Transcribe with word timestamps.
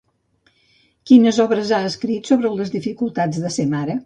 Quines 1.11 1.39
obres 1.45 1.75
ha 1.79 1.83
escrit 1.91 2.33
sobre 2.33 2.55
les 2.57 2.75
dificultats 2.79 3.45
de 3.47 3.55
ser 3.59 3.69
mare? 3.77 3.99